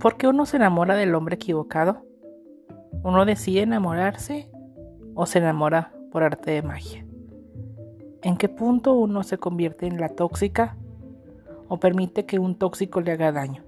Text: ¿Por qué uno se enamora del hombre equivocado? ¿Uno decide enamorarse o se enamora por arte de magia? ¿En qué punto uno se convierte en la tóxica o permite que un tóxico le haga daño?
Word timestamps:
¿Por 0.00 0.16
qué 0.16 0.28
uno 0.28 0.46
se 0.46 0.56
enamora 0.56 0.94
del 0.94 1.14
hombre 1.16 1.34
equivocado? 1.34 2.04
¿Uno 3.02 3.24
decide 3.24 3.62
enamorarse 3.62 4.48
o 5.14 5.26
se 5.26 5.38
enamora 5.38 5.92
por 6.12 6.22
arte 6.22 6.52
de 6.52 6.62
magia? 6.62 7.04
¿En 8.22 8.36
qué 8.36 8.48
punto 8.48 8.94
uno 8.94 9.24
se 9.24 9.38
convierte 9.38 9.86
en 9.86 10.00
la 10.00 10.10
tóxica 10.10 10.76
o 11.68 11.78
permite 11.78 12.26
que 12.26 12.38
un 12.38 12.54
tóxico 12.54 13.00
le 13.00 13.12
haga 13.12 13.32
daño? 13.32 13.64